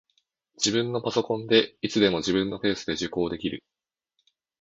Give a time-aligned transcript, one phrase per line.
[0.55, 3.63] 自分のパソコンで、いつでも自分のペースで受講できる